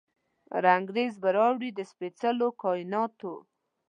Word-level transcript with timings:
رنګریز 0.65 1.13
به 1.21 1.29
راوړي، 1.37 1.69
د 1.73 1.79
سپیڅلو 1.91 2.47
کائیناتو، 2.61 3.33